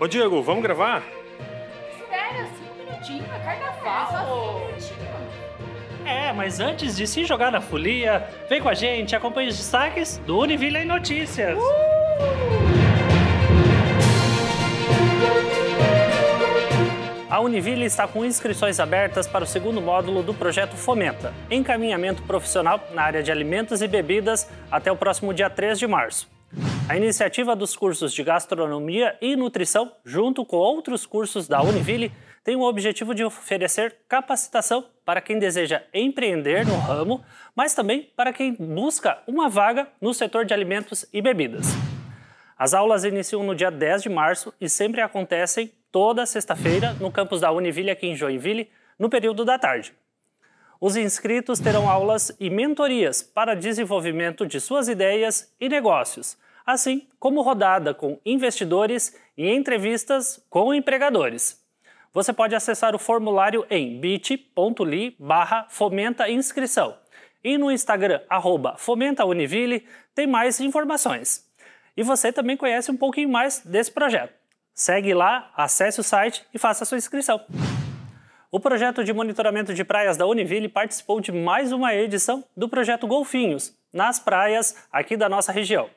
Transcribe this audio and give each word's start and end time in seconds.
Ô 0.00 0.06
Diego, 0.06 0.42
vamos 0.42 0.62
gravar? 0.62 1.02
Espera, 1.98 2.46
cinco 2.58 2.74
minutinhos, 2.78 3.26
é 3.30 3.38
carnaval. 3.38 4.70
É, 6.04 6.32
mas 6.32 6.58
antes 6.58 6.96
de 6.96 7.06
se 7.06 7.24
jogar 7.24 7.52
na 7.52 7.60
folia, 7.60 8.28
vem 8.48 8.60
com 8.60 8.68
a 8.68 8.74
gente, 8.74 9.14
acompanhe 9.14 9.48
os 9.48 9.56
destaques 9.56 10.18
do 10.18 10.38
Univille 10.38 10.78
em 10.78 10.84
Notícias. 10.84 11.58
A 17.30 17.40
Univille 17.40 17.84
está 17.84 18.06
com 18.06 18.24
inscrições 18.24 18.78
abertas 18.80 19.26
para 19.26 19.44
o 19.44 19.46
segundo 19.46 19.80
módulo 19.80 20.22
do 20.22 20.34
projeto 20.34 20.76
Fomenta, 20.76 21.32
encaminhamento 21.50 22.22
profissional 22.22 22.80
na 22.92 23.02
área 23.02 23.22
de 23.22 23.30
alimentos 23.30 23.80
e 23.80 23.88
bebidas 23.88 24.48
até 24.70 24.90
o 24.90 24.96
próximo 24.96 25.32
dia 25.32 25.48
3 25.48 25.78
de 25.78 25.86
março. 25.86 26.31
A 26.92 26.96
iniciativa 26.98 27.56
dos 27.56 27.74
cursos 27.74 28.12
de 28.12 28.22
gastronomia 28.22 29.16
e 29.18 29.34
nutrição, 29.34 29.90
junto 30.04 30.44
com 30.44 30.58
outros 30.58 31.06
cursos 31.06 31.48
da 31.48 31.62
Univille, 31.62 32.12
tem 32.44 32.54
o 32.54 32.60
objetivo 32.60 33.14
de 33.14 33.24
oferecer 33.24 33.96
capacitação 34.06 34.84
para 35.02 35.22
quem 35.22 35.38
deseja 35.38 35.82
empreender 35.94 36.66
no 36.66 36.76
ramo, 36.76 37.24
mas 37.56 37.72
também 37.72 38.10
para 38.14 38.30
quem 38.30 38.52
busca 38.52 39.22
uma 39.26 39.48
vaga 39.48 39.88
no 40.02 40.12
setor 40.12 40.44
de 40.44 40.52
alimentos 40.52 41.06
e 41.14 41.22
bebidas. 41.22 41.64
As 42.58 42.74
aulas 42.74 43.04
iniciam 43.04 43.42
no 43.42 43.54
dia 43.54 43.70
10 43.70 44.02
de 44.02 44.10
março 44.10 44.52
e 44.60 44.68
sempre 44.68 45.00
acontecem 45.00 45.72
toda 45.90 46.26
sexta-feira 46.26 46.92
no 47.00 47.10
campus 47.10 47.40
da 47.40 47.50
Univille 47.50 47.90
aqui 47.90 48.06
em 48.06 48.14
Joinville, 48.14 48.68
no 48.98 49.08
período 49.08 49.46
da 49.46 49.58
tarde. 49.58 49.94
Os 50.78 50.94
inscritos 50.94 51.58
terão 51.58 51.88
aulas 51.88 52.36
e 52.38 52.50
mentorias 52.50 53.22
para 53.22 53.56
desenvolvimento 53.56 54.46
de 54.46 54.60
suas 54.60 54.88
ideias 54.88 55.50
e 55.58 55.70
negócios, 55.70 56.36
assim 56.66 57.08
como 57.18 57.42
rodada 57.42 57.94
com 57.94 58.18
investidores 58.24 59.16
e 59.36 59.48
entrevistas 59.48 60.44
com 60.48 60.72
empregadores. 60.74 61.60
Você 62.12 62.32
pode 62.32 62.54
acessar 62.54 62.94
o 62.94 62.98
formulário 62.98 63.66
em 63.70 63.98
bit.ly 63.98 65.16
barra 65.18 65.66
fomenta 65.68 66.28
inscrição 66.28 66.96
e 67.42 67.58
no 67.58 67.70
Instagram 67.70 68.20
arroba 68.28 68.76
fomentauniville 68.76 69.86
tem 70.14 70.26
mais 70.26 70.60
informações. 70.60 71.50
E 71.96 72.02
você 72.02 72.32
também 72.32 72.56
conhece 72.56 72.90
um 72.90 72.96
pouquinho 72.96 73.28
mais 73.28 73.60
desse 73.64 73.90
projeto. 73.90 74.32
Segue 74.74 75.12
lá, 75.12 75.50
acesse 75.56 76.00
o 76.00 76.04
site 76.04 76.44
e 76.54 76.58
faça 76.58 76.84
sua 76.84 76.96
inscrição. 76.96 77.40
O 78.50 78.60
projeto 78.60 79.02
de 79.02 79.12
monitoramento 79.12 79.74
de 79.74 79.84
praias 79.84 80.16
da 80.16 80.26
Univille 80.26 80.68
participou 80.68 81.20
de 81.20 81.32
mais 81.32 81.72
uma 81.72 81.94
edição 81.94 82.44
do 82.56 82.68
projeto 82.68 83.06
Golfinhos, 83.06 83.74
nas 83.92 84.18
praias 84.18 84.86
aqui 84.90 85.16
da 85.16 85.28
nossa 85.28 85.52
região. 85.52 85.88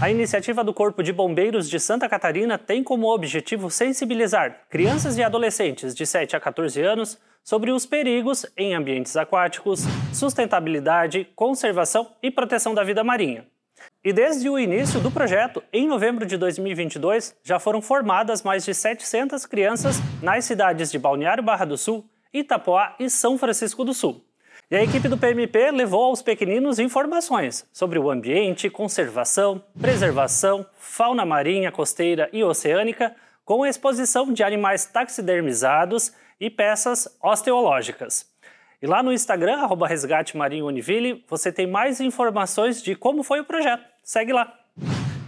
A 0.00 0.08
iniciativa 0.08 0.62
do 0.62 0.72
Corpo 0.72 1.02
de 1.02 1.12
Bombeiros 1.12 1.68
de 1.68 1.80
Santa 1.80 2.08
Catarina 2.08 2.56
tem 2.56 2.84
como 2.84 3.12
objetivo 3.12 3.68
sensibilizar 3.68 4.60
crianças 4.70 5.18
e 5.18 5.24
adolescentes 5.24 5.92
de 5.92 6.06
7 6.06 6.36
a 6.36 6.40
14 6.40 6.80
anos 6.80 7.18
sobre 7.42 7.72
os 7.72 7.84
perigos 7.84 8.46
em 8.56 8.76
ambientes 8.76 9.16
aquáticos, 9.16 9.82
sustentabilidade, 10.12 11.26
conservação 11.34 12.12
e 12.22 12.30
proteção 12.30 12.74
da 12.74 12.84
vida 12.84 13.02
marinha. 13.02 13.44
E 14.04 14.12
desde 14.12 14.48
o 14.48 14.56
início 14.56 15.00
do 15.00 15.10
projeto, 15.10 15.60
em 15.72 15.88
novembro 15.88 16.24
de 16.24 16.36
2022, 16.36 17.34
já 17.42 17.58
foram 17.58 17.82
formadas 17.82 18.44
mais 18.44 18.64
de 18.64 18.74
700 18.74 19.46
crianças 19.46 19.96
nas 20.22 20.44
cidades 20.44 20.92
de 20.92 20.98
Balneário 20.98 21.42
Barra 21.42 21.64
do 21.64 21.76
Sul, 21.76 22.08
Itapoá 22.32 22.94
e 23.00 23.10
São 23.10 23.36
Francisco 23.36 23.84
do 23.84 23.92
Sul. 23.92 24.27
E 24.70 24.76
a 24.76 24.82
equipe 24.82 25.08
do 25.08 25.16
PMP 25.16 25.70
levou 25.70 26.04
aos 26.04 26.20
pequeninos 26.20 26.78
informações 26.78 27.66
sobre 27.72 27.98
o 27.98 28.10
ambiente, 28.10 28.68
conservação, 28.68 29.64
preservação, 29.80 30.66
fauna 30.78 31.24
marinha, 31.24 31.72
costeira 31.72 32.28
e 32.34 32.44
oceânica, 32.44 33.16
com 33.46 33.62
a 33.62 33.68
exposição 33.70 34.30
de 34.30 34.42
animais 34.42 34.84
taxidermizados 34.84 36.12
e 36.38 36.50
peças 36.50 37.08
osteológicas. 37.22 38.26
E 38.82 38.86
lá 38.86 39.02
no 39.02 39.10
Instagram, 39.10 39.56
arroba 39.56 39.88
Resgate 39.88 40.36
Marinho 40.36 40.66
Univille, 40.66 41.24
você 41.26 41.50
tem 41.50 41.66
mais 41.66 41.98
informações 41.98 42.82
de 42.82 42.94
como 42.94 43.22
foi 43.22 43.40
o 43.40 43.44
projeto. 43.44 43.82
Segue 44.02 44.34
lá! 44.34 44.52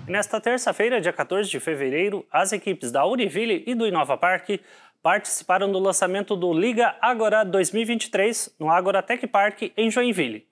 E 0.06 0.10
nesta 0.12 0.38
terça-feira, 0.38 1.00
dia 1.00 1.14
14 1.14 1.48
de 1.48 1.58
fevereiro, 1.58 2.26
as 2.30 2.52
equipes 2.52 2.92
da 2.92 3.06
Univille 3.06 3.64
e 3.66 3.74
do 3.74 3.86
Inova 3.86 4.18
Park 4.18 4.60
participaram 5.02 5.70
do 5.70 5.78
lançamento 5.78 6.36
do 6.36 6.52
Liga 6.52 6.94
Agora 7.00 7.44
2023 7.44 8.54
no 8.58 8.70
Agora 8.70 9.02
Tech 9.02 9.26
Park 9.26 9.72
em 9.76 9.90
Joinville. 9.90 10.46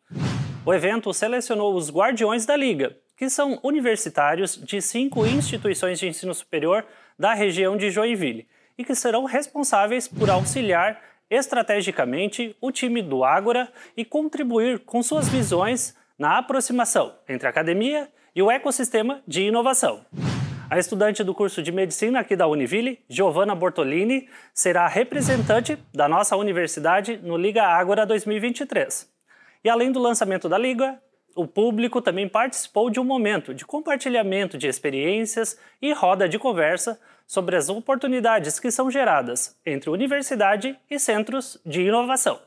O 0.65 0.73
evento 0.73 1.13
selecionou 1.13 1.75
os 1.75 1.91
guardiões 1.91 2.47
da 2.47 2.57
Liga, 2.57 2.97
que 3.17 3.29
são 3.29 3.59
universitários 3.63 4.57
de 4.57 4.81
cinco 4.81 5.27
instituições 5.27 5.99
de 5.99 6.09
ensino 6.09 6.33
superior 6.33 6.87
da 7.19 7.35
região 7.35 7.77
de 7.77 7.91
Joinville 7.91 8.47
e 8.77 8.85
que 8.85 8.95
serão 8.95 9.25
responsáveis 9.25 10.07
por 10.07 10.31
auxiliar 10.31 11.01
estrategicamente 11.31 12.57
o 12.61 12.71
time 12.71 13.03
do 13.03 13.25
Ágora 13.25 13.71
e 13.97 14.05
contribuir 14.05 14.79
com 14.81 15.03
suas 15.03 15.29
visões 15.29 15.95
na 16.19 16.39
aproximação 16.39 17.15
entre 17.29 17.47
a 17.47 17.51
academia 17.51 18.09
e 18.35 18.43
o 18.43 18.51
ecossistema 18.51 19.23
de 19.27 19.43
inovação. 19.43 20.05
A 20.71 20.79
estudante 20.79 21.25
do 21.25 21.35
curso 21.35 21.63
de 21.63 21.73
medicina 21.73 22.21
aqui 22.21 22.37
da 22.37 22.47
Univille, 22.47 23.01
Giovanna 23.09 23.55
Bortolini, 23.55 24.29
será 24.53 24.87
representante 24.87 25.79
da 25.95 26.07
nossa 26.07 26.37
universidade 26.37 27.19
no 27.23 27.39
Liga 27.39 27.65
Ágora 27.65 28.05
2023. 28.05 29.11
E 29.65 29.71
além 29.71 29.91
do 29.91 29.99
lançamento 29.99 30.47
da 30.47 30.59
Liga, 30.59 31.01
o 31.35 31.47
público 31.47 32.03
também 32.03 32.29
participou 32.29 32.91
de 32.91 33.01
um 33.01 33.05
momento 33.05 33.55
de 33.55 33.65
compartilhamento 33.65 34.59
de 34.59 34.67
experiências 34.67 35.59
e 35.81 35.91
roda 35.95 36.29
de 36.29 36.39
conversa 36.39 37.01
sobre 37.27 37.57
as 37.57 37.71
oportunidades 37.71 38.61
que 38.61 38.71
são 38.71 38.91
geradas 38.91 39.59
entre 39.65 39.89
universidade 39.89 40.79
e 40.91 40.99
centros 40.99 41.59
de 41.65 41.81
inovação. 41.81 42.39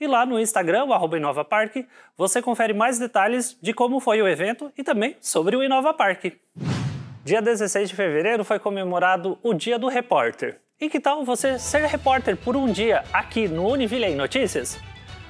E 0.00 0.06
lá 0.08 0.26
no 0.26 0.40
Instagram, 0.40 0.86
o 0.86 0.92
arroba 0.92 1.16
Inova 1.16 1.44
Park, 1.44 1.76
você 2.16 2.42
confere 2.42 2.74
mais 2.74 2.98
detalhes 2.98 3.56
de 3.62 3.72
como 3.72 4.00
foi 4.00 4.20
o 4.20 4.26
evento 4.26 4.72
e 4.76 4.82
também 4.82 5.16
sobre 5.20 5.54
o 5.54 5.62
Inova 5.62 5.94
Park. 5.94 6.34
Dia 7.26 7.42
16 7.42 7.88
de 7.88 7.96
fevereiro 7.96 8.44
foi 8.44 8.56
comemorado 8.60 9.36
o 9.42 9.52
Dia 9.52 9.80
do 9.80 9.88
Repórter. 9.88 10.60
E 10.80 10.88
que 10.88 11.00
tal 11.00 11.24
você 11.24 11.58
ser 11.58 11.84
repórter 11.86 12.36
por 12.36 12.54
um 12.54 12.70
dia 12.70 13.02
aqui 13.12 13.48
no 13.48 13.66
Univille 13.66 14.14
Notícias? 14.14 14.78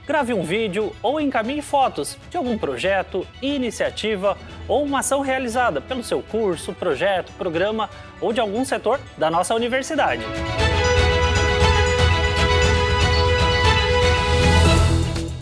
grave 0.06 0.34
um 0.34 0.42
vídeo 0.42 0.94
ou 1.02 1.18
encaminhe 1.18 1.62
fotos 1.62 2.18
de 2.28 2.36
algum 2.36 2.58
projeto, 2.58 3.26
iniciativa 3.40 4.36
ou 4.68 4.84
uma 4.84 4.98
ação 4.98 5.22
realizada 5.22 5.80
pelo 5.80 6.04
seu 6.04 6.22
curso, 6.22 6.74
projeto, 6.74 7.32
programa 7.32 7.88
ou 8.20 8.30
de 8.30 8.40
algum 8.40 8.62
setor 8.62 9.00
da 9.16 9.30
nossa 9.30 9.54
universidade. 9.54 10.22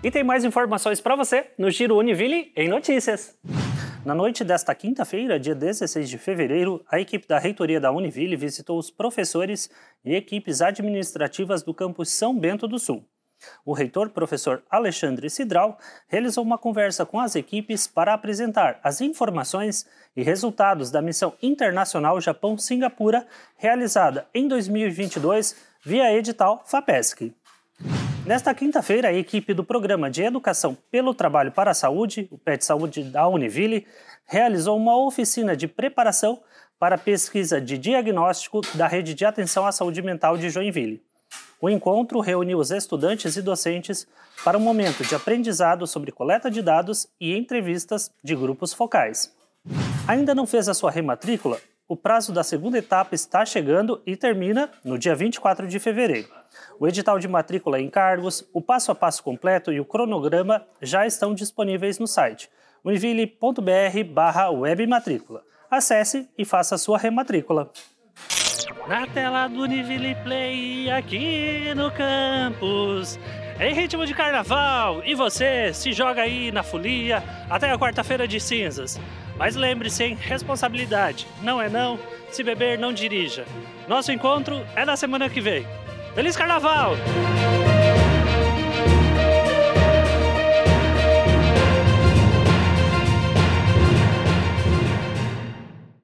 E 0.08 0.10
tem 0.10 0.24
mais 0.24 0.42
informações 0.42 1.02
para 1.02 1.14
você 1.14 1.50
no 1.58 1.70
Giro 1.70 1.98
Univille 1.98 2.50
em 2.56 2.66
Notícias. 2.66 3.36
Na 4.06 4.14
noite 4.14 4.42
desta 4.42 4.74
quinta-feira, 4.74 5.38
dia 5.38 5.54
16 5.54 6.08
de 6.08 6.16
fevereiro, 6.16 6.82
a 6.90 6.98
equipe 6.98 7.28
da 7.28 7.38
reitoria 7.38 7.78
da 7.78 7.92
Univille 7.92 8.34
visitou 8.34 8.78
os 8.78 8.90
professores 8.90 9.68
e 10.02 10.14
equipes 10.14 10.62
administrativas 10.62 11.62
do 11.62 11.74
campus 11.74 12.08
São 12.08 12.34
Bento 12.34 12.66
do 12.66 12.78
Sul. 12.78 13.04
O 13.66 13.74
reitor, 13.74 14.08
professor 14.08 14.62
Alexandre 14.70 15.28
Cidral, 15.28 15.78
realizou 16.08 16.42
uma 16.42 16.56
conversa 16.56 17.04
com 17.04 17.20
as 17.20 17.36
equipes 17.36 17.86
para 17.86 18.14
apresentar 18.14 18.80
as 18.82 19.02
informações 19.02 19.86
e 20.16 20.22
resultados 20.22 20.90
da 20.90 21.02
missão 21.02 21.34
internacional 21.42 22.18
Japão-Singapura, 22.18 23.26
realizada 23.58 24.26
em 24.34 24.48
2022 24.48 25.54
via 25.84 26.10
edital 26.16 26.62
FAPESC. 26.64 27.34
Nesta 28.28 28.52
quinta-feira, 28.52 29.08
a 29.08 29.12
equipe 29.14 29.54
do 29.54 29.64
Programa 29.64 30.10
de 30.10 30.22
Educação 30.22 30.76
pelo 30.90 31.14
Trabalho 31.14 31.50
para 31.50 31.70
a 31.70 31.74
Saúde, 31.74 32.28
o 32.30 32.36
PET 32.36 32.62
Saúde 32.62 33.02
da 33.02 33.26
Univille, 33.26 33.86
realizou 34.26 34.76
uma 34.76 34.94
oficina 35.02 35.56
de 35.56 35.66
preparação 35.66 36.38
para 36.78 36.96
a 36.96 36.98
pesquisa 36.98 37.58
de 37.58 37.78
diagnóstico 37.78 38.60
da 38.74 38.86
Rede 38.86 39.14
de 39.14 39.24
Atenção 39.24 39.66
à 39.66 39.72
Saúde 39.72 40.02
Mental 40.02 40.36
de 40.36 40.50
Joinville. 40.50 41.02
O 41.58 41.70
encontro 41.70 42.20
reuniu 42.20 42.58
os 42.58 42.70
estudantes 42.70 43.34
e 43.36 43.40
docentes 43.40 44.06
para 44.44 44.58
um 44.58 44.60
momento 44.60 45.02
de 45.04 45.14
aprendizado 45.14 45.86
sobre 45.86 46.12
coleta 46.12 46.50
de 46.50 46.60
dados 46.60 47.08
e 47.18 47.34
entrevistas 47.34 48.12
de 48.22 48.36
grupos 48.36 48.74
focais. 48.74 49.34
Ainda 50.06 50.34
não 50.34 50.46
fez 50.46 50.68
a 50.68 50.74
sua 50.74 50.90
rematrícula? 50.90 51.58
O 51.88 51.96
prazo 51.96 52.32
da 52.34 52.44
segunda 52.44 52.76
etapa 52.76 53.14
está 53.14 53.46
chegando 53.46 54.02
e 54.04 54.14
termina 54.14 54.70
no 54.84 54.98
dia 54.98 55.14
24 55.14 55.66
de 55.66 55.78
fevereiro. 55.78 56.28
O 56.78 56.86
edital 56.86 57.18
de 57.18 57.26
matrícula 57.26 57.80
em 57.80 57.88
cargos, 57.88 58.46
o 58.52 58.60
passo 58.60 58.92
a 58.92 58.94
passo 58.94 59.22
completo 59.22 59.72
e 59.72 59.80
o 59.80 59.86
cronograma 59.86 60.66
já 60.82 61.06
estão 61.06 61.34
disponíveis 61.34 61.98
no 61.98 62.06
site 62.06 62.50
univille.br/webmatrícula. 62.84 65.42
Acesse 65.70 66.28
e 66.36 66.44
faça 66.44 66.74
a 66.74 66.78
sua 66.78 66.98
rematrícula. 66.98 67.70
Na 68.86 69.06
tela 69.06 69.48
do 69.48 69.62
Univille 69.62 70.14
Play, 70.16 70.90
aqui 70.90 71.72
no 71.74 71.90
campus, 71.90 73.18
em 73.58 73.72
ritmo 73.74 74.04
de 74.04 74.12
carnaval, 74.14 75.02
e 75.04 75.14
você 75.14 75.72
se 75.72 75.92
joga 75.92 76.20
aí 76.22 76.52
na 76.52 76.62
folia 76.62 77.22
até 77.50 77.70
a 77.70 77.78
quarta-feira 77.78 78.28
de 78.28 78.38
cinzas. 78.38 79.00
Mas 79.38 79.54
lembre-se, 79.54 80.02
hein? 80.04 80.18
Responsabilidade. 80.20 81.26
Não 81.42 81.62
é 81.62 81.68
não. 81.68 81.98
Se 82.30 82.42
beber, 82.42 82.78
não 82.78 82.92
dirija. 82.92 83.46
Nosso 83.86 84.12
encontro 84.12 84.66
é 84.74 84.84
na 84.84 84.96
semana 84.96 85.30
que 85.30 85.40
vem. 85.40 85.66
Feliz 86.14 86.36
Carnaval! 86.36 86.96